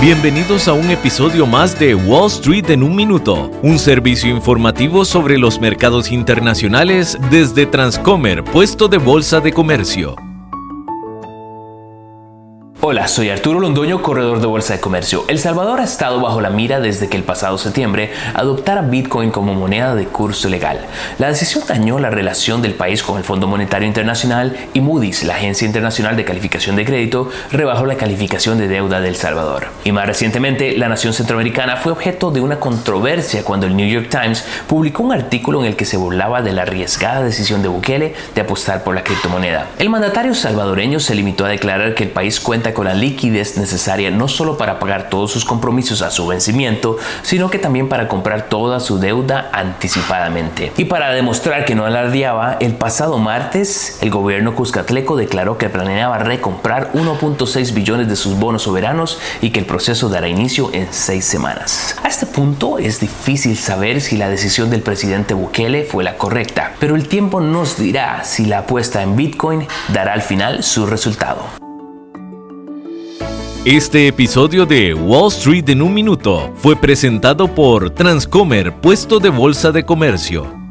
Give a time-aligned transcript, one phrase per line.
[0.00, 5.38] Bienvenidos a un episodio más de Wall Street en un minuto, un servicio informativo sobre
[5.38, 10.25] los mercados internacionales desde Transcomer, puesto de bolsa de comercio.
[12.82, 15.24] Hola, soy Arturo Londoño, corredor de Bolsa de Comercio.
[15.28, 19.54] El Salvador ha estado bajo la mira desde que el pasado septiembre adoptara Bitcoin como
[19.54, 20.80] moneda de curso legal.
[21.18, 25.36] La decisión dañó la relación del país con el Fondo Monetario Internacional y Moody's, la
[25.36, 29.68] agencia internacional de calificación de crédito, rebajó la calificación de deuda del Salvador.
[29.84, 34.10] Y más recientemente, la nación centroamericana fue objeto de una controversia cuando el New York
[34.10, 38.14] Times publicó un artículo en el que se burlaba de la arriesgada decisión de Bukele
[38.34, 39.66] de apostar por la criptomoneda.
[39.78, 44.10] El mandatario salvadoreño se limitó a declarar que el país cuenta con la liquidez necesaria
[44.10, 48.50] no solo para pagar todos sus compromisos a su vencimiento, sino que también para comprar
[48.50, 50.74] toda su deuda anticipadamente.
[50.76, 56.18] Y para demostrar que no alardeaba, el pasado martes el gobierno cuscatleco declaró que planeaba
[56.18, 61.24] recomprar 1.6 billones de sus bonos soberanos y que el proceso dará inicio en seis
[61.24, 61.96] semanas.
[62.02, 66.74] A este punto es difícil saber si la decisión del presidente Bukele fue la correcta,
[66.78, 71.65] pero el tiempo nos dirá si la apuesta en Bitcoin dará al final su resultado.
[73.66, 79.72] Este episodio de Wall Street en un minuto fue presentado por Transcomer, puesto de bolsa
[79.72, 80.65] de comercio.